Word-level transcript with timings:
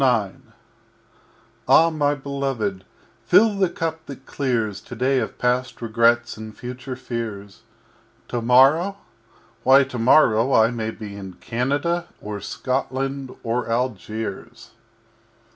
IX 0.01 0.33
Ah, 1.67 1.91
my 1.91 2.15
Beloved, 2.15 2.85
fill 3.23 3.53
the 3.59 3.69
Cup 3.69 4.07
that 4.07 4.25
clears 4.25 4.81
TODAY 4.81 5.19
of 5.19 5.37
past 5.37 5.79
Regrets 5.79 6.37
and 6.37 6.57
future 6.57 6.95
Fears 6.95 7.61
Tomorrow! 8.27 8.97
Why, 9.61 9.83
Tomorrow 9.83 10.53
I 10.55 10.71
may 10.71 10.89
be 10.89 11.15
In 11.15 11.33
Canada 11.33 12.07
or 12.19 12.41
Scotland 12.41 13.31
or 13.43 13.69
Algiers! 13.69 14.71